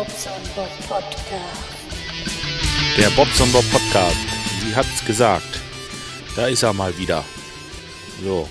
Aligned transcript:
Bobson 0.00 0.32
Bob 0.56 0.70
Podcast. 0.88 1.76
Der 2.96 3.10
Bobson 3.10 3.52
Bob 3.52 3.70
Podcast. 3.70 4.16
Sie 4.62 4.74
hat's 4.74 5.04
gesagt. 5.04 5.60
Da 6.34 6.46
ist 6.46 6.62
er 6.62 6.72
mal 6.72 6.96
wieder. 6.96 7.22
So. 8.24 8.48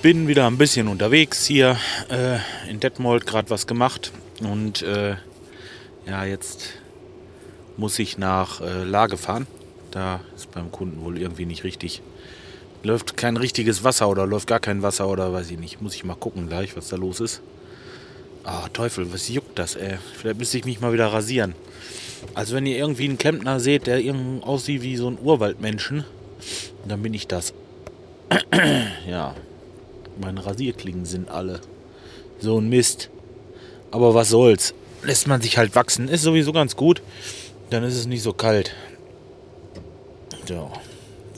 Bin 0.00 0.26
wieder 0.26 0.46
ein 0.46 0.56
bisschen 0.56 0.88
unterwegs 0.88 1.44
hier 1.44 1.76
äh, 2.08 2.38
in 2.70 2.80
Detmold, 2.80 3.26
gerade 3.26 3.50
was 3.50 3.66
gemacht. 3.66 4.12
Und 4.40 4.80
äh, 4.80 5.16
ja, 6.06 6.24
jetzt 6.24 6.70
muss 7.76 7.98
ich 7.98 8.16
nach 8.16 8.62
äh, 8.62 8.82
Lage 8.82 9.18
fahren. 9.18 9.46
Da 9.90 10.20
ist 10.34 10.50
beim 10.52 10.72
Kunden 10.72 11.04
wohl 11.04 11.18
irgendwie 11.18 11.44
nicht 11.44 11.64
richtig. 11.64 12.00
Läuft 12.82 13.18
kein 13.18 13.36
richtiges 13.36 13.84
Wasser 13.84 14.08
oder 14.08 14.26
läuft 14.26 14.46
gar 14.46 14.60
kein 14.60 14.80
Wasser 14.80 15.06
oder 15.06 15.34
weiß 15.34 15.50
ich 15.50 15.58
nicht. 15.58 15.82
Muss 15.82 15.94
ich 15.94 16.02
mal 16.02 16.16
gucken 16.16 16.48
gleich, 16.48 16.78
was 16.78 16.88
da 16.88 16.96
los 16.96 17.20
ist. 17.20 17.42
Ah, 18.44 18.68
Teufel, 18.72 19.10
was 19.12 19.28
juckt 19.28 19.58
das, 19.58 19.74
ey? 19.74 19.96
Vielleicht 20.16 20.38
müsste 20.38 20.58
ich 20.58 20.66
mich 20.66 20.80
mal 20.80 20.92
wieder 20.92 21.06
rasieren. 21.06 21.54
Also 22.34 22.54
wenn 22.54 22.66
ihr 22.66 22.76
irgendwie 22.76 23.04
einen 23.04 23.16
Klempner 23.16 23.58
seht, 23.58 23.86
der 23.86 24.00
irgendwie 24.00 24.44
aussieht 24.44 24.82
wie 24.82 24.96
so 24.96 25.08
ein 25.08 25.18
Urwaldmenschen, 25.20 26.04
dann 26.86 27.02
bin 27.02 27.14
ich 27.14 27.26
das. 27.26 27.54
ja. 29.08 29.34
Meine 30.20 30.44
Rasierklingen 30.44 31.06
sind 31.06 31.28
alle. 31.30 31.60
So 32.38 32.60
ein 32.60 32.68
Mist. 32.68 33.10
Aber 33.90 34.14
was 34.14 34.28
soll's. 34.28 34.74
Lässt 35.02 35.26
man 35.26 35.40
sich 35.40 35.56
halt 35.56 35.74
wachsen. 35.74 36.08
Ist 36.08 36.22
sowieso 36.22 36.52
ganz 36.52 36.76
gut. 36.76 37.02
Dann 37.70 37.82
ist 37.82 37.96
es 37.96 38.06
nicht 38.06 38.22
so 38.22 38.32
kalt. 38.32 38.74
Ja. 40.48 40.70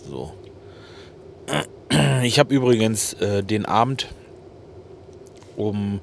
So. 0.09 0.33
Ich 2.23 2.41
habe 2.41 2.53
übrigens 2.53 3.13
äh, 3.15 3.45
den 3.45 3.65
Abend 3.65 4.09
um 5.57 6.01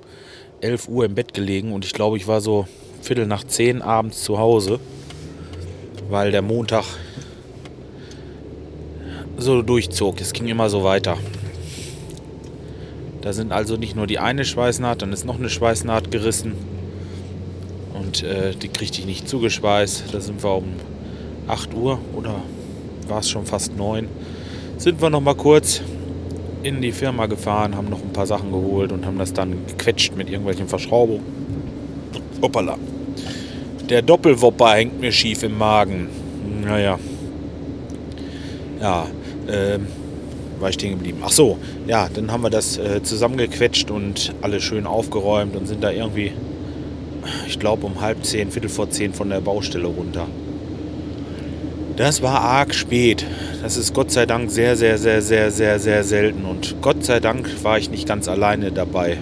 11 0.64 0.88
Uhr 0.88 1.06
im 1.06 1.14
Bett 1.14 1.34
gelegen 1.34 1.74
und 1.74 1.86
ich 1.86 1.94
glaube, 1.94 2.18
ich 2.18 2.28
war 2.28 2.42
so 2.42 2.68
Viertel 3.02 3.28
nach 3.28 3.44
10 3.44 3.82
abends 3.82 4.24
zu 4.24 4.40
Hause, 4.40 4.80
weil 6.10 6.32
der 6.32 6.42
Montag 6.42 6.86
so 9.38 9.62
durchzog. 9.62 10.22
Es 10.22 10.32
ging 10.32 10.48
immer 10.48 10.70
so 10.70 10.84
weiter. 10.84 11.18
Da 13.22 13.34
sind 13.34 13.52
also 13.52 13.76
nicht 13.76 13.96
nur 13.96 14.08
die 14.08 14.20
eine 14.20 14.46
Schweißnaht, 14.46 15.02
dann 15.02 15.12
ist 15.12 15.26
noch 15.26 15.38
eine 15.38 15.50
Schweißnaht 15.50 16.12
gerissen 16.12 16.54
und 17.94 18.24
äh, 18.24 18.56
die 18.56 18.70
kriegte 18.70 19.00
ich 19.00 19.06
nicht 19.06 19.28
zugeschweißt. 19.28 20.14
Da 20.14 20.22
sind 20.22 20.44
wir 20.44 20.56
um 20.56 20.74
8 21.48 21.74
Uhr 21.74 22.00
oder 22.16 22.36
war 23.08 23.20
es 23.20 23.30
schon 23.30 23.46
fast 23.46 23.76
9. 23.76 24.08
Sind 24.78 25.02
wir 25.02 25.10
noch 25.10 25.22
mal 25.22 25.36
kurz 25.36 25.82
in 26.64 26.82
die 26.82 26.92
Firma 26.92 27.26
gefahren, 27.26 27.76
haben 27.76 27.90
noch 27.90 28.02
ein 28.02 28.14
paar 28.14 28.26
Sachen 28.26 28.52
geholt 28.52 28.92
und 28.92 29.06
haben 29.06 29.18
das 29.18 29.34
dann 29.34 29.68
gequetscht 29.68 30.16
mit 30.16 30.30
irgendwelchen 30.30 30.68
Verschraubungen. 30.68 31.24
Hoppala. 32.42 32.78
Der 33.90 34.02
Doppelwopper 34.02 34.74
hängt 34.74 35.00
mir 35.00 35.12
schief 35.12 35.44
im 35.44 35.58
Magen. 35.58 36.08
Naja. 36.64 36.98
Ja, 38.82 39.08
ähm, 39.50 39.88
war 40.60 40.70
ich 40.70 40.76
stehen 40.76 40.92
geblieben. 40.92 41.20
Ach 41.24 41.32
so, 41.32 41.58
ja, 41.88 42.10
dann 42.14 42.32
haben 42.32 42.44
wir 42.44 42.50
das 42.50 42.78
äh, 42.78 43.04
zusammengequetscht 43.04 43.92
und 43.92 44.34
alles 44.42 44.64
schön 44.64 44.88
aufgeräumt 44.88 45.56
und 45.56 45.68
sind 45.68 45.84
da 45.84 45.92
irgendwie, 45.92 46.32
ich 47.48 47.60
glaube, 47.60 47.86
um 47.86 48.02
halb 48.02 48.26
zehn, 48.26 48.52
viertel 48.52 48.70
vor 48.70 48.90
zehn 48.90 49.14
von 49.14 49.30
der 49.30 49.42
Baustelle 49.42 49.88
runter. 49.88 50.28
Das 51.96 52.24
war 52.24 52.42
arg 52.42 52.74
spät. 52.74 53.24
Das 53.62 53.78
ist 53.78 53.94
Gott 53.94 54.10
sei 54.10 54.26
Dank 54.26 54.50
sehr, 54.50 54.76
sehr, 54.76 54.98
sehr, 54.98 55.22
sehr, 55.22 55.52
sehr, 55.52 55.78
sehr 55.78 56.04
selten. 56.04 56.44
Und 56.44 56.82
Gott 56.82 57.06
sei 57.06 57.20
Dank 57.20 57.64
war 57.64 57.78
ich 57.78 57.92
nicht 57.92 58.08
ganz 58.08 58.28
alleine 58.28 58.72
dabei. 58.72 59.18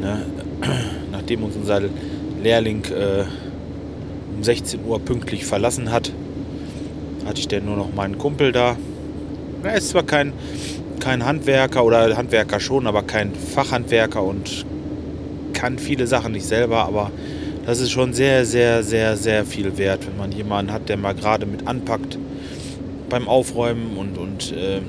Ne? 0.00 0.24
Nachdem 1.12 1.44
uns 1.44 1.54
unser 1.54 1.82
Lehrling 2.42 2.84
äh, 2.86 3.24
um 4.34 4.42
16 4.42 4.80
Uhr 4.86 4.98
pünktlich 4.98 5.44
verlassen 5.44 5.92
hat, 5.92 6.10
hatte 7.26 7.40
ich 7.40 7.48
dann 7.48 7.66
nur 7.66 7.76
noch 7.76 7.92
meinen 7.92 8.16
Kumpel 8.16 8.50
da. 8.52 8.76
Er 9.62 9.74
ist 9.74 9.90
zwar 9.90 10.04
kein, 10.04 10.32
kein 11.00 11.26
Handwerker 11.26 11.84
oder 11.84 12.16
Handwerker 12.16 12.60
schon, 12.60 12.86
aber 12.86 13.02
kein 13.02 13.34
Fachhandwerker 13.34 14.22
und 14.22 14.64
kann 15.52 15.78
viele 15.78 16.06
Sachen 16.06 16.32
nicht 16.32 16.46
selber, 16.46 16.86
aber 16.86 17.10
das 17.64 17.80
ist 17.80 17.90
schon 17.90 18.12
sehr, 18.12 18.44
sehr, 18.44 18.82
sehr, 18.82 19.16
sehr 19.16 19.44
viel 19.44 19.76
wert, 19.78 20.06
wenn 20.06 20.16
man 20.16 20.32
jemanden 20.32 20.72
hat, 20.72 20.88
der 20.88 20.96
mal 20.96 21.14
gerade 21.14 21.46
mit 21.46 21.66
anpackt 21.66 22.18
beim 23.08 23.28
Aufräumen 23.28 23.96
und, 23.96 24.18
und 24.18 24.52
äh, 24.52 24.80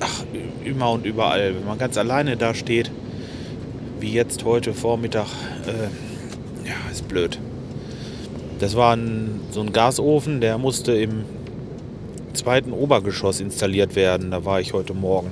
ach, 0.00 0.24
immer 0.64 0.90
und 0.90 1.06
überall. 1.06 1.54
Wenn 1.54 1.64
man 1.64 1.78
ganz 1.78 1.96
alleine 1.96 2.36
da 2.36 2.54
steht, 2.54 2.90
wie 4.00 4.12
jetzt 4.12 4.44
heute 4.44 4.74
Vormittag, 4.74 5.26
äh, 5.66 6.68
ja, 6.68 6.74
ist 6.90 7.08
blöd. 7.08 7.38
Das 8.58 8.76
war 8.76 8.94
ein, 8.94 9.40
so 9.50 9.60
ein 9.60 9.72
Gasofen, 9.72 10.40
der 10.40 10.58
musste 10.58 10.92
im 10.92 11.24
zweiten 12.34 12.72
Obergeschoss 12.72 13.40
installiert 13.40 13.96
werden. 13.96 14.30
Da 14.30 14.44
war 14.44 14.60
ich 14.60 14.72
heute 14.72 14.94
Morgen. 14.94 15.30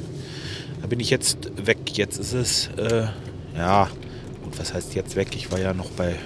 Da 0.81 0.87
bin 0.87 1.01
ich 1.01 1.11
jetzt 1.11 1.51
weg. 1.67 1.79
Jetzt 1.93 2.19
ist 2.19 2.33
es, 2.33 2.71
äh, 2.77 3.07
ja, 3.57 3.89
gut, 4.51 4.59
was 4.59 4.75
heißt 4.75 4.95
jetzt 4.95 5.17
weg? 5.17 5.29
Ich 5.35 5.51
war 5.53 5.61
ja 5.61 5.73
noch 5.73 5.91
bei, 5.91 6.17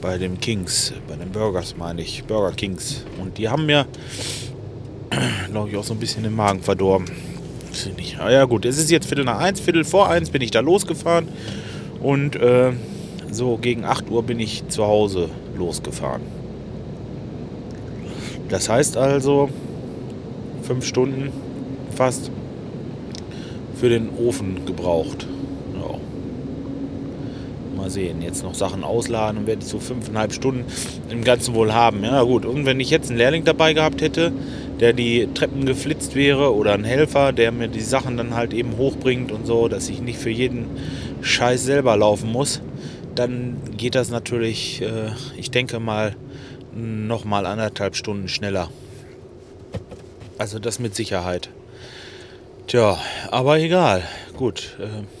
bei 0.00 0.18
den 0.18 0.40
Kings, 0.40 0.92
bei 1.08 1.16
den 1.16 1.30
Burgers 1.30 1.76
meine 1.76 2.02
ich, 2.02 2.24
Burger 2.24 2.52
Kings. 2.52 3.04
Und 3.20 3.38
die 3.38 3.48
haben 3.48 3.66
mir, 3.66 3.86
glaube 5.50 5.70
ich, 5.70 5.76
auch 5.76 5.84
so 5.84 5.94
ein 5.94 6.00
bisschen 6.00 6.22
den 6.22 6.34
Magen 6.34 6.62
verdorben. 6.62 7.06
Nicht. 7.96 8.18
Ah, 8.18 8.30
ja 8.30 8.44
gut, 8.44 8.64
es 8.64 8.78
ist 8.78 8.90
jetzt 8.90 9.06
Viertel 9.06 9.24
nach 9.24 9.38
eins, 9.38 9.60
Viertel 9.60 9.84
vor 9.84 10.08
eins 10.08 10.30
bin 10.30 10.42
ich 10.42 10.50
da 10.50 10.60
losgefahren. 10.60 11.28
Und 12.02 12.34
äh, 12.36 12.72
so 13.30 13.56
gegen 13.58 13.84
8 13.84 14.10
Uhr 14.10 14.24
bin 14.24 14.40
ich 14.40 14.66
zu 14.68 14.84
Hause 14.84 15.28
losgefahren. 15.56 16.22
Das 18.48 18.68
heißt 18.68 18.96
also 18.96 19.48
fünf 20.62 20.84
Stunden 20.84 21.30
fast 21.94 22.32
für 23.76 23.88
den 23.88 24.08
Ofen 24.18 24.66
gebraucht. 24.66 25.28
Mal 27.90 27.94
sehen, 27.94 28.22
jetzt 28.22 28.44
noch 28.44 28.54
Sachen 28.54 28.84
ausladen 28.84 29.40
und 29.40 29.46
werde 29.48 29.62
ich 29.62 29.68
so 29.68 29.80
fünfeinhalb 29.80 30.32
Stunden 30.32 30.64
im 31.10 31.24
Ganzen 31.24 31.54
wohl 31.54 31.74
haben. 31.74 32.04
Ja 32.04 32.22
gut, 32.22 32.46
und 32.46 32.64
wenn 32.64 32.78
ich 32.78 32.88
jetzt 32.88 33.08
einen 33.08 33.18
Lehrling 33.18 33.44
dabei 33.44 33.72
gehabt 33.72 34.00
hätte, 34.00 34.32
der 34.78 34.92
die 34.92 35.28
Treppen 35.34 35.66
geflitzt 35.66 36.14
wäre 36.14 36.54
oder 36.54 36.72
ein 36.74 36.84
Helfer, 36.84 37.32
der 37.32 37.50
mir 37.50 37.66
die 37.66 37.80
Sachen 37.80 38.16
dann 38.16 38.36
halt 38.36 38.52
eben 38.52 38.76
hochbringt 38.76 39.32
und 39.32 39.44
so, 39.44 39.66
dass 39.66 39.88
ich 39.88 40.00
nicht 40.00 40.18
für 40.18 40.30
jeden 40.30 40.66
Scheiß 41.20 41.64
selber 41.64 41.96
laufen 41.96 42.30
muss, 42.30 42.62
dann 43.16 43.56
geht 43.76 43.96
das 43.96 44.10
natürlich, 44.10 44.82
äh, 44.82 45.10
ich 45.36 45.50
denke 45.50 45.80
mal, 45.80 46.14
noch 46.72 47.24
mal 47.24 47.44
anderthalb 47.44 47.96
Stunden 47.96 48.28
schneller. 48.28 48.70
Also 50.38 50.60
das 50.60 50.78
mit 50.78 50.94
Sicherheit. 50.94 51.50
Tja, 52.68 52.98
aber 53.32 53.58
egal. 53.58 54.04
Gut. 54.36 54.76
Äh, 54.78 55.19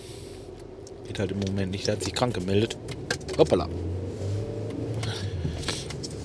geht 1.10 1.18
halt 1.18 1.32
im 1.32 1.40
Moment 1.40 1.72
nicht. 1.72 1.88
Da 1.88 1.92
hat 1.92 2.04
sich 2.04 2.14
krank 2.14 2.34
gemeldet. 2.34 2.76
Hoppala. 3.36 3.68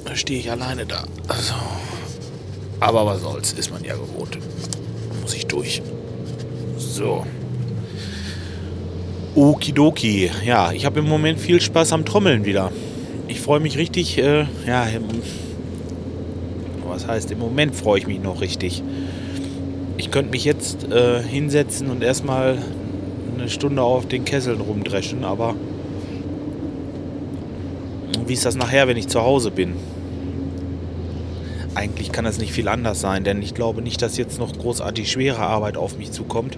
Da 0.06 0.16
stehe 0.16 0.40
ich 0.40 0.52
alleine 0.52 0.86
da. 0.86 1.06
Also. 1.28 1.56
Aber 2.80 3.04
was 3.08 3.22
soll's, 3.22 3.54
ist 3.54 3.72
man 3.72 3.84
ja 3.84 3.96
gewohnt. 3.96 4.38
Muss 5.24 5.34
ich 5.34 5.48
durch. 5.48 5.82
So. 6.78 7.26
Okidoki. 9.34 10.30
Ja, 10.46 10.72
ich 10.72 10.86
habe 10.86 11.00
im 11.00 11.10
Moment 11.10 11.40
viel 11.40 11.60
Spaß 11.60 11.92
am 11.94 12.06
Trommeln 12.06 12.46
wieder. 12.46 12.72
Ich 13.28 13.42
freue 13.42 13.60
mich 13.60 13.80
richtig, 13.80 14.20
äh, 14.20 14.46
ja, 14.68 14.88
was 16.88 17.08
heißt, 17.08 17.32
im 17.32 17.40
Moment 17.40 17.76
freue 17.76 17.98
ich 17.98 18.06
mich 18.06 18.20
noch 18.20 18.40
richtig. 18.40 18.84
Ich 19.98 20.12
könnte 20.12 20.30
mich 20.30 20.46
jetzt 20.46 20.84
äh, 20.92 21.24
hinsetzen 21.24 21.90
und 21.90 22.04
erstmal 22.04 22.60
eine 23.38 23.50
Stunde 23.50 23.82
auf 23.82 24.08
den 24.08 24.26
Kesseln 24.26 24.62
rumdreschen, 24.62 25.24
aber 25.24 25.56
wie 28.26 28.34
ist 28.34 28.46
das 28.46 28.56
nachher, 28.56 28.88
wenn 28.88 28.98
ich 28.98 29.08
zu 29.08 29.22
Hause 29.22 29.52
bin? 29.52 29.76
Eigentlich 31.76 32.12
kann 32.12 32.26
das 32.26 32.38
nicht 32.38 32.54
viel 32.54 32.68
anders 32.68 33.02
sein, 33.02 33.24
denn 33.24 33.42
ich 33.42 33.54
glaube 33.54 33.82
nicht, 33.82 34.02
dass 34.02 34.18
jetzt 34.18 34.40
noch 34.40 34.54
großartig 34.58 35.12
schwere 35.12 35.42
Arbeit 35.42 35.78
auf 35.78 35.98
mich 35.98 36.12
zukommt 36.12 36.58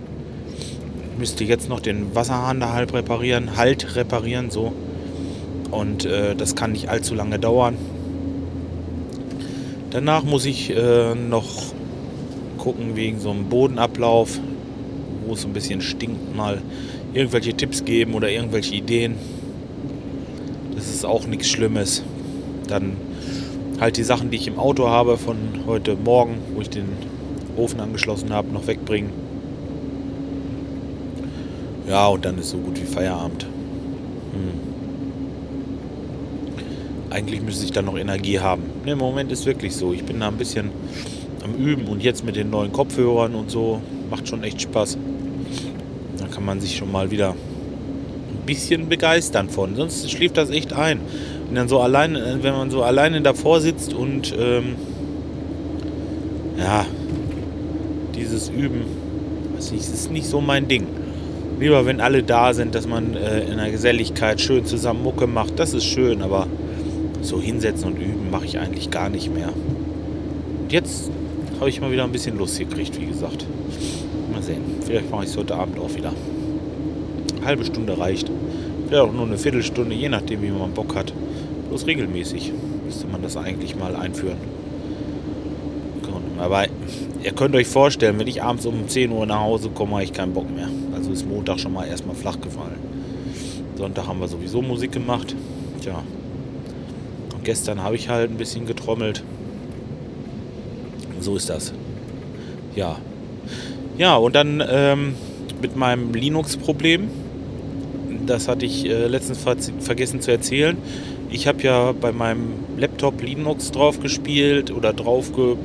müsste 1.17 1.43
jetzt 1.43 1.69
noch 1.69 1.79
den 1.79 2.13
Wasserhahn 2.15 2.59
da 2.59 2.73
halb 2.73 2.93
reparieren, 2.93 3.57
halt 3.57 3.95
reparieren, 3.95 4.51
so. 4.51 4.73
Und 5.71 6.05
äh, 6.05 6.35
das 6.35 6.55
kann 6.55 6.71
nicht 6.71 6.89
allzu 6.89 7.15
lange 7.15 7.39
dauern. 7.39 7.75
Danach 9.89 10.23
muss 10.23 10.45
ich 10.45 10.75
äh, 10.75 11.15
noch 11.15 11.47
gucken 12.57 12.95
wegen 12.95 13.19
so 13.19 13.31
einem 13.31 13.45
Bodenablauf, 13.45 14.39
wo 15.27 15.33
es 15.33 15.45
ein 15.45 15.53
bisschen 15.53 15.81
stinkt, 15.81 16.35
mal 16.35 16.61
irgendwelche 17.13 17.53
Tipps 17.53 17.85
geben 17.85 18.13
oder 18.13 18.29
irgendwelche 18.29 18.75
Ideen. 18.75 19.15
Das 20.75 20.87
ist 20.87 21.05
auch 21.05 21.27
nichts 21.27 21.47
Schlimmes. 21.47 22.03
Dann 22.67 22.97
halt 23.79 23.97
die 23.97 24.03
Sachen, 24.03 24.31
die 24.31 24.37
ich 24.37 24.47
im 24.47 24.57
Auto 24.57 24.89
habe 24.89 25.17
von 25.17 25.37
heute 25.65 25.95
Morgen, 25.95 26.37
wo 26.55 26.61
ich 26.61 26.69
den 26.69 26.87
Ofen 27.55 27.79
angeschlossen 27.79 28.33
habe, 28.33 28.49
noch 28.51 28.67
wegbringen 28.67 29.27
ja, 31.87 32.07
und 32.07 32.25
dann 32.25 32.37
ist 32.37 32.49
so 32.49 32.57
gut 32.57 32.79
wie 32.79 32.85
Feierabend. 32.85 33.43
Hm. 33.43 34.67
eigentlich 37.09 37.41
müsste 37.41 37.63
ich 37.63 37.71
dann 37.71 37.85
noch 37.85 37.97
Energie 37.97 38.39
haben. 38.39 38.63
Ne, 38.85 38.91
Im 38.91 38.97
Moment 38.97 39.31
ist 39.31 39.45
wirklich 39.45 39.73
so. 39.75 39.93
Ich 39.93 40.03
bin 40.03 40.19
da 40.19 40.27
ein 40.27 40.37
bisschen 40.37 40.69
am 41.43 41.55
Üben 41.55 41.87
und 41.87 42.03
jetzt 42.03 42.25
mit 42.25 42.35
den 42.35 42.49
neuen 42.49 42.73
Kopfhörern 42.73 43.33
und 43.35 43.49
so 43.49 43.81
macht 44.09 44.27
schon 44.27 44.43
echt 44.43 44.61
Spaß. 44.61 44.97
Kann 46.37 46.45
man 46.45 46.61
sich 46.61 46.77
schon 46.77 46.91
mal 46.91 47.09
wieder 47.09 47.31
ein 47.31 48.45
bisschen 48.45 48.89
begeistern 48.89 49.49
von. 49.49 49.75
Sonst 49.75 50.11
schläft 50.11 50.37
das 50.37 50.51
echt 50.51 50.71
ein. 50.71 50.99
Und 51.49 51.55
dann 51.55 51.67
so 51.67 51.79
allein, 51.79 52.15
wenn 52.43 52.53
man 52.53 52.69
so 52.69 52.83
alleine 52.83 53.21
davor 53.21 53.59
sitzt 53.59 53.91
und 53.95 54.35
ähm, 54.37 54.75
ja, 56.59 56.85
dieses 58.15 58.49
Üben, 58.49 58.81
weiß 59.55 59.71
nicht, 59.71 59.81
ist 59.81 60.11
nicht 60.11 60.27
so 60.27 60.39
mein 60.39 60.67
Ding. 60.67 60.85
Lieber, 61.59 61.87
wenn 61.87 62.01
alle 62.01 62.21
da 62.21 62.53
sind, 62.53 62.75
dass 62.75 62.87
man 62.87 63.15
äh, 63.15 63.39
in 63.45 63.57
der 63.57 63.71
Geselligkeit 63.71 64.39
schön 64.39 64.63
zusammen 64.63 65.01
Mucke 65.01 65.25
macht, 65.25 65.57
das 65.57 65.73
ist 65.73 65.85
schön, 65.85 66.21
aber 66.21 66.45
so 67.23 67.41
hinsetzen 67.41 67.93
und 67.93 67.99
üben 67.99 68.29
mache 68.29 68.45
ich 68.45 68.59
eigentlich 68.59 68.91
gar 68.91 69.09
nicht 69.09 69.33
mehr. 69.33 69.49
Und 70.61 70.71
jetzt 70.71 71.09
habe 71.59 71.71
ich 71.71 71.81
mal 71.81 71.91
wieder 71.91 72.03
ein 72.03 72.11
bisschen 72.11 72.37
Lust 72.37 72.59
gekriegt, 72.59 73.01
wie 73.01 73.07
gesagt. 73.07 73.47
Mal 74.37 74.43
sehen. 74.43 74.61
Vielleicht 74.85 75.09
mache 75.09 75.23
ich 75.23 75.31
es 75.31 75.37
heute 75.37 75.55
Abend 75.55 75.79
auch 75.79 75.95
wieder. 75.95 76.13
Eine 77.37 77.45
halbe 77.45 77.65
Stunde 77.65 77.97
reicht. 77.97 78.29
Vielleicht 78.87 79.01
auch 79.01 79.11
nur 79.11 79.25
eine 79.25 79.39
Viertelstunde, 79.39 79.95
je 79.95 80.09
nachdem, 80.09 80.43
wie 80.43 80.51
man 80.51 80.73
Bock 80.73 80.95
hat. 80.95 81.11
Bloß 81.69 81.87
regelmäßig 81.87 82.53
müsste 82.85 83.07
man 83.07 83.23
das 83.23 83.35
eigentlich 83.35 83.75
mal 83.75 83.95
einführen. 83.95 84.37
Aber 86.37 86.65
ihr 87.23 87.31
könnt 87.31 87.55
euch 87.55 87.65
vorstellen, 87.65 88.19
wenn 88.19 88.27
ich 88.27 88.43
abends 88.43 88.67
um 88.67 88.87
10 88.87 89.11
Uhr 89.11 89.25
nach 89.25 89.39
Hause 89.39 89.69
komme, 89.69 89.93
habe 89.93 90.03
ich 90.03 90.13
keinen 90.13 90.33
Bock 90.33 90.53
mehr. 90.53 90.69
Also 90.93 91.11
ist 91.11 91.27
Montag 91.27 91.59
schon 91.59 91.73
mal 91.73 91.87
erstmal 91.87 92.15
flach 92.15 92.39
gefallen. 92.39 92.77
Sonntag 93.75 94.05
haben 94.07 94.19
wir 94.19 94.27
sowieso 94.27 94.61
Musik 94.61 94.91
gemacht. 94.91 95.35
Tja, 95.81 96.03
Gestern 97.43 97.81
habe 97.81 97.95
ich 97.95 98.07
halt 98.07 98.29
ein 98.29 98.37
bisschen 98.37 98.67
getrommelt. 98.67 99.23
So 101.21 101.37
ist 101.37 101.49
das. 101.49 101.73
Ja. 102.75 102.97
Ja, 103.97 104.15
und 104.15 104.35
dann 104.35 104.63
ähm, 104.69 105.15
mit 105.61 105.75
meinem 105.75 106.13
Linux-Problem. 106.13 107.09
Das 108.25 108.47
hatte 108.47 108.65
ich 108.65 108.85
äh, 108.85 109.07
letztens 109.07 109.39
ver 109.39 109.55
vergessen 109.79 110.21
zu 110.21 110.31
erzählen. 110.31 110.77
Ich 111.29 111.47
habe 111.47 111.61
ja 111.63 111.93
bei 111.93 112.11
meinem 112.11 112.53
Laptop 112.77 113.21
Linux 113.21 113.71
drauf 113.71 113.99
gespielt 113.99 114.71
oder 114.71 114.93
drauf 114.93 115.33
ge 115.35 115.55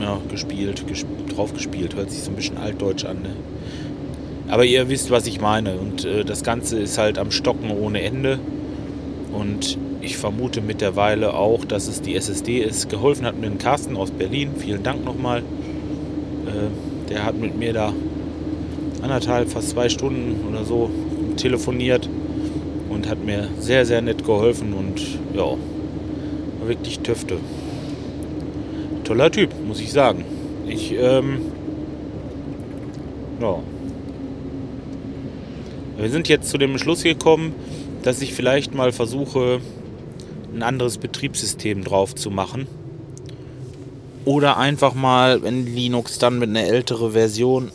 ja, 0.00 0.18
gespielt. 0.30 0.86
Gesp 0.86 1.06
drauf 1.34 1.54
gespielt. 1.54 1.96
Hört 1.96 2.10
sich 2.10 2.22
so 2.22 2.30
ein 2.30 2.36
bisschen 2.36 2.58
altdeutsch 2.58 3.04
an. 3.04 3.22
Ne? 3.22 3.30
Aber 4.48 4.64
ihr 4.64 4.88
wisst, 4.88 5.10
was 5.10 5.26
ich 5.26 5.40
meine. 5.40 5.76
Und 5.76 6.04
äh, 6.04 6.24
das 6.24 6.42
Ganze 6.42 6.78
ist 6.78 6.98
halt 6.98 7.18
am 7.18 7.30
Stocken 7.30 7.70
ohne 7.70 8.02
Ende. 8.02 8.38
Und 9.32 9.78
ich 10.02 10.16
vermute 10.16 10.60
mittlerweile 10.60 11.34
auch, 11.34 11.64
dass 11.64 11.88
es 11.88 12.02
die 12.02 12.14
SSD 12.14 12.58
ist. 12.58 12.88
Geholfen 12.90 13.24
hat 13.24 13.38
mir 13.38 13.46
ein 13.46 13.58
Carsten 13.58 13.96
aus 13.96 14.10
Berlin. 14.10 14.50
Vielen 14.58 14.82
Dank 14.82 15.04
nochmal. 15.04 15.40
Äh, 16.46 16.87
der 17.08 17.24
hat 17.24 17.36
mit 17.36 17.56
mir 17.56 17.72
da 17.72 17.92
anderthalb, 19.02 19.50
fast 19.50 19.70
zwei 19.70 19.88
Stunden 19.88 20.46
oder 20.48 20.64
so 20.64 20.90
telefoniert 21.36 22.08
und 22.88 23.08
hat 23.08 23.24
mir 23.24 23.48
sehr, 23.58 23.86
sehr 23.86 24.02
nett 24.02 24.24
geholfen 24.24 24.72
und 24.74 25.00
ja, 25.34 25.44
war 25.44 26.68
wirklich 26.68 27.00
Töfte. 27.00 27.38
Toller 29.04 29.30
Typ, 29.30 29.50
muss 29.66 29.80
ich 29.80 29.92
sagen. 29.92 30.24
Ich, 30.66 30.92
ähm, 30.92 31.40
ja. 33.40 33.58
Wir 35.96 36.10
sind 36.10 36.28
jetzt 36.28 36.50
zu 36.50 36.58
dem 36.58 36.78
Schluss 36.78 37.02
gekommen, 37.02 37.54
dass 38.02 38.20
ich 38.20 38.34
vielleicht 38.34 38.74
mal 38.74 38.92
versuche, 38.92 39.60
ein 40.54 40.62
anderes 40.62 40.98
Betriebssystem 40.98 41.84
drauf 41.84 42.14
zu 42.14 42.30
machen. 42.30 42.66
Oder 44.28 44.58
einfach 44.58 44.92
mal, 44.92 45.42
wenn 45.42 45.66
Linux 45.66 46.18
dann 46.18 46.38
mit 46.38 46.50
einer 46.50 46.64
älteren 46.64 47.12
Version, 47.12 47.72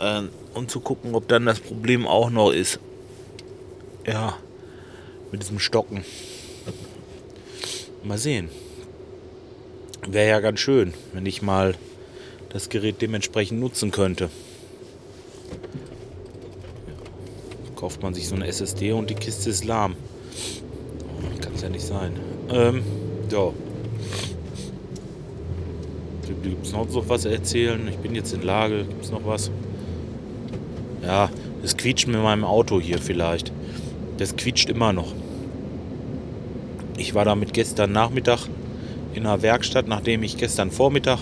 äh, 0.00 0.22
um 0.54 0.66
zu 0.68 0.80
gucken, 0.80 1.14
ob 1.14 1.28
dann 1.28 1.44
das 1.44 1.60
Problem 1.60 2.06
auch 2.06 2.30
noch 2.30 2.52
ist. 2.52 2.78
Ja, 4.06 4.38
mit 5.30 5.42
diesem 5.42 5.58
Stocken. 5.58 6.04
Mal 8.02 8.18
sehen. 8.18 8.48
Wäre 10.06 10.28
ja 10.28 10.40
ganz 10.40 10.60
schön, 10.60 10.94
wenn 11.12 11.26
ich 11.26 11.42
mal 11.42 11.74
das 12.50 12.68
Gerät 12.68 13.02
dementsprechend 13.02 13.60
nutzen 13.60 13.90
könnte. 13.90 14.30
kauft 17.76 18.02
man 18.02 18.14
sich 18.14 18.28
so 18.28 18.34
eine 18.34 18.46
SSD 18.46 18.92
und 18.92 19.10
die 19.10 19.14
Kiste 19.14 19.50
ist 19.50 19.64
lahm 19.64 19.96
ja 21.64 21.70
nicht 21.70 21.86
sein. 21.86 22.12
Ähm, 22.50 22.82
ja. 23.30 23.52
Gibt 26.50 26.66
es 26.66 26.72
noch 26.72 26.88
so 26.88 27.08
was 27.08 27.24
erzählen? 27.24 27.88
Ich 27.88 27.96
bin 27.96 28.14
jetzt 28.14 28.32
in 28.32 28.42
Lage. 28.42 28.84
Gibt 28.84 29.04
es 29.04 29.10
noch 29.10 29.26
was? 29.26 29.50
Ja, 31.02 31.30
es 31.62 31.76
quietscht 31.76 32.06
mit 32.06 32.22
meinem 32.22 32.44
Auto 32.44 32.80
hier 32.80 32.98
vielleicht. 32.98 33.52
Das 34.18 34.36
quietscht 34.36 34.70
immer 34.70 34.92
noch. 34.92 35.12
Ich 36.96 37.14
war 37.14 37.24
damit 37.24 37.52
gestern 37.52 37.92
Nachmittag 37.92 38.46
in 39.14 39.26
einer 39.26 39.42
Werkstatt, 39.42 39.88
nachdem 39.88 40.22
ich 40.22 40.36
gestern 40.36 40.70
Vormittag 40.70 41.18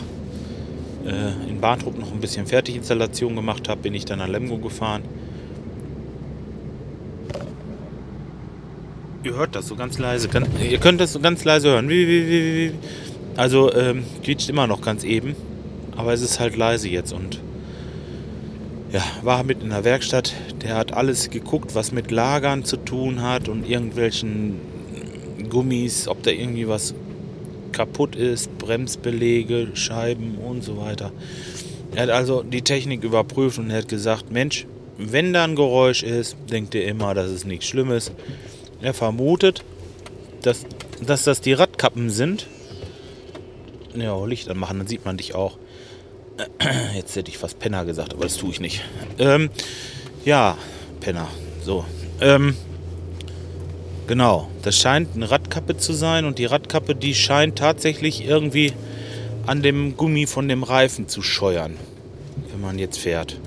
äh, 1.06 1.48
in 1.48 1.60
Bahntrupp 1.60 1.98
noch 1.98 2.12
ein 2.12 2.20
bisschen 2.20 2.46
Fertiginstallation 2.46 3.34
gemacht 3.36 3.68
habe, 3.68 3.80
bin 3.80 3.94
ich 3.94 4.04
dann 4.04 4.18
nach 4.18 4.28
Lemgo 4.28 4.58
gefahren 4.58 5.02
Ihr 9.24 9.36
hört 9.36 9.54
das 9.54 9.68
so 9.68 9.76
ganz 9.76 9.98
leise. 9.98 10.28
Ihr 10.68 10.78
könnt 10.78 11.00
das 11.00 11.12
so 11.12 11.20
ganz 11.20 11.44
leise 11.44 11.68
hören. 11.70 11.88
Wie, 11.88 12.08
wie, 12.08 12.28
wie, 12.28 12.72
also 13.36 13.72
ähm, 13.72 14.04
quietscht 14.22 14.48
immer 14.48 14.66
noch 14.66 14.80
ganz 14.80 15.04
eben. 15.04 15.36
Aber 15.96 16.12
es 16.12 16.22
ist 16.22 16.40
halt 16.40 16.56
leise 16.56 16.88
jetzt 16.88 17.12
und 17.12 17.40
ja, 18.92 19.02
war 19.22 19.42
mit 19.42 19.62
in 19.62 19.70
der 19.70 19.84
Werkstatt. 19.84 20.34
Der 20.62 20.76
hat 20.76 20.92
alles 20.92 21.30
geguckt, 21.30 21.74
was 21.74 21.92
mit 21.92 22.10
Lagern 22.10 22.64
zu 22.64 22.76
tun 22.76 23.22
hat 23.22 23.48
und 23.48 23.68
irgendwelchen 23.68 24.60
Gummis, 25.48 26.08
ob 26.08 26.22
da 26.22 26.30
irgendwie 26.30 26.68
was 26.68 26.94
kaputt 27.72 28.16
ist, 28.16 28.56
Bremsbelege, 28.58 29.68
Scheiben 29.74 30.36
und 30.36 30.62
so 30.62 30.76
weiter. 30.78 31.12
Er 31.94 32.04
hat 32.04 32.10
also 32.10 32.42
die 32.42 32.62
Technik 32.62 33.02
überprüft 33.02 33.58
und 33.58 33.70
er 33.70 33.78
hat 33.78 33.88
gesagt, 33.88 34.30
Mensch, 34.30 34.66
wenn 34.98 35.32
da 35.32 35.44
ein 35.44 35.56
Geräusch 35.56 36.02
ist, 36.02 36.36
denkt 36.50 36.74
ihr 36.74 36.86
immer, 36.86 37.14
das 37.14 37.30
ist 37.30 37.46
nichts 37.46 37.66
Schlimmes. 37.66 38.12
Er 38.80 38.94
vermutet, 38.94 39.64
dass, 40.42 40.64
dass 41.04 41.24
das 41.24 41.40
die 41.40 41.52
Radkappen 41.52 42.10
sind. 42.10 42.46
Ja, 43.94 44.24
Licht 44.24 44.48
anmachen, 44.48 44.78
dann 44.78 44.86
sieht 44.86 45.04
man 45.04 45.16
dich 45.16 45.34
auch. 45.34 45.58
Jetzt 46.94 47.14
hätte 47.16 47.30
ich 47.30 47.38
fast 47.38 47.58
Penner 47.58 47.84
gesagt, 47.84 48.14
aber 48.14 48.24
das 48.24 48.36
tue 48.36 48.50
ich 48.50 48.60
nicht. 48.60 48.82
Ähm, 49.18 49.50
ja, 50.24 50.56
Penner. 51.00 51.28
So. 51.62 51.84
Ähm, 52.20 52.56
genau. 54.06 54.48
Das 54.62 54.78
scheint 54.78 55.14
eine 55.14 55.30
Radkappe 55.30 55.76
zu 55.76 55.92
sein 55.92 56.24
und 56.24 56.38
die 56.38 56.46
Radkappe, 56.46 56.94
die 56.94 57.14
scheint 57.14 57.58
tatsächlich 57.58 58.24
irgendwie 58.26 58.72
an 59.46 59.62
dem 59.62 59.96
Gummi 59.96 60.26
von 60.26 60.48
dem 60.48 60.62
Reifen 60.62 61.08
zu 61.08 61.20
scheuern, 61.20 61.76
wenn 62.50 62.60
man 62.60 62.78
jetzt 62.78 62.98
fährt. 62.98 63.38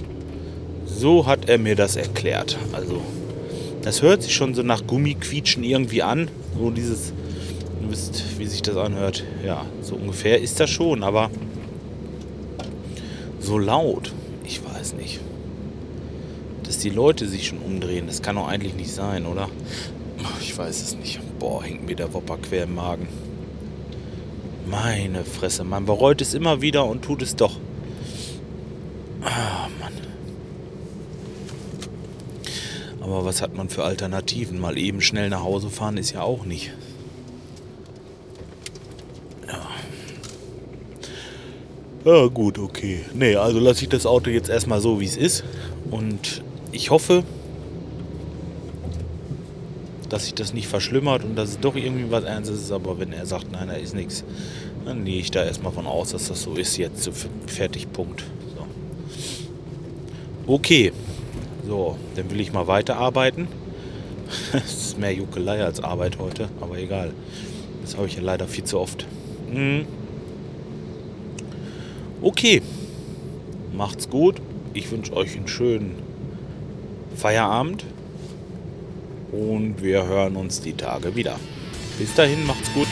So 0.85 1.25
hat 1.25 1.49
er 1.49 1.57
mir 1.57 1.75
das 1.75 1.95
erklärt. 1.95 2.57
Also 2.73 3.01
das 3.81 4.01
hört 4.01 4.23
sich 4.23 4.35
schon 4.35 4.53
so 4.53 4.61
nach 4.63 4.85
Gummiquietschen 4.85 5.63
irgendwie 5.63 6.03
an. 6.03 6.29
So 6.57 6.69
dieses, 6.71 7.13
ihr 7.85 7.91
wisst, 7.91 8.39
wie 8.39 8.45
sich 8.45 8.61
das 8.61 8.77
anhört. 8.77 9.23
Ja, 9.45 9.65
so 9.81 9.95
ungefähr 9.95 10.41
ist 10.41 10.59
das 10.59 10.69
schon, 10.69 11.03
aber 11.03 11.29
so 13.39 13.57
laut, 13.57 14.11
ich 14.43 14.61
weiß 14.63 14.93
nicht. 14.93 15.19
Dass 16.63 16.79
die 16.79 16.89
Leute 16.89 17.27
sich 17.27 17.47
schon 17.47 17.59
umdrehen, 17.59 18.07
das 18.07 18.21
kann 18.21 18.35
doch 18.35 18.47
eigentlich 18.47 18.75
nicht 18.75 18.91
sein, 18.91 19.25
oder? 19.25 19.49
Ich 20.41 20.57
weiß 20.57 20.81
es 20.81 20.95
nicht. 20.95 21.19
Boah, 21.39 21.63
hängt 21.63 21.85
mir 21.85 21.95
der 21.95 22.13
Wopper 22.13 22.37
quer 22.37 22.63
im 22.63 22.75
Magen. 22.75 23.07
Meine 24.67 25.23
Fresse, 25.23 25.63
man 25.63 25.85
bereut 25.85 26.21
es 26.21 26.33
immer 26.33 26.61
wieder 26.61 26.85
und 26.85 27.03
tut 27.03 27.21
es 27.21 27.35
doch. 27.35 27.57
Aber 33.01 33.25
was 33.25 33.41
hat 33.43 33.55
man 33.55 33.69
für 33.69 33.83
Alternativen? 33.83 34.59
Mal 34.59 34.79
eben 34.79 35.01
schnell 35.01 35.29
nach 35.29 35.43
Hause 35.43 35.69
fahren 35.69 35.97
ist 35.97 36.13
ja 36.13 36.21
auch 36.23 36.45
nicht. 36.45 36.71
Ja, 42.05 42.27
gut, 42.27 42.59
okay. 42.59 42.99
Nee, 43.15 43.35
also 43.35 43.57
lasse 43.57 43.81
ich 43.81 43.89
das 43.89 44.05
Auto 44.05 44.29
jetzt 44.29 44.47
erstmal 44.47 44.79
so, 44.79 44.99
wie 44.99 45.05
es 45.05 45.17
ist. 45.17 45.43
Und 45.89 46.43
ich 46.71 46.91
hoffe, 46.91 47.23
dass 50.09 50.25
sich 50.25 50.35
das 50.35 50.53
nicht 50.53 50.67
verschlimmert 50.67 51.23
und 51.23 51.35
dass 51.35 51.49
es 51.49 51.59
doch 51.59 51.75
irgendwie 51.75 52.11
was 52.11 52.23
Ernstes 52.23 52.61
ist. 52.61 52.71
Aber 52.71 52.99
wenn 52.99 53.11
er 53.11 53.25
sagt, 53.25 53.51
nein, 53.51 53.69
da 53.69 53.73
ist 53.73 53.95
nichts, 53.95 54.23
dann 54.85 55.03
gehe 55.03 55.19
ich 55.19 55.31
da 55.31 55.43
erstmal 55.43 55.71
von 55.71 55.87
aus, 55.87 56.11
dass 56.11 56.27
das 56.27 56.43
so 56.43 56.53
ist 56.53 56.77
jetzt. 56.77 57.09
Fertig, 57.47 57.91
Punkt. 57.91 58.23
So. 58.55 58.67
Okay. 60.53 60.91
So, 61.67 61.97
dann 62.15 62.29
will 62.29 62.39
ich 62.39 62.53
mal 62.53 62.67
weiterarbeiten. 62.67 63.47
Es 64.53 64.73
ist 64.73 64.99
mehr 64.99 65.13
Juckelei 65.13 65.63
als 65.63 65.83
Arbeit 65.83 66.19
heute, 66.19 66.49
aber 66.61 66.77
egal. 66.77 67.13
Das 67.81 67.97
habe 67.97 68.05
ich 68.05 68.15
ja 68.15 68.21
leider 68.21 68.47
viel 68.47 68.63
zu 68.63 68.79
oft. 68.79 69.07
Mhm. 69.51 69.87
Okay. 72.21 72.61
Macht's 73.73 74.09
gut. 74.09 74.41
Ich 74.73 74.89
wünsche 74.91 75.15
euch 75.15 75.35
einen 75.35 75.47
schönen 75.47 75.95
Feierabend. 77.15 77.85
Und 79.31 79.81
wir 79.81 80.05
hören 80.05 80.35
uns 80.35 80.61
die 80.61 80.73
Tage 80.73 81.15
wieder. 81.15 81.37
Bis 81.97 82.13
dahin, 82.15 82.45
macht's 82.45 82.73
gut. 82.73 82.87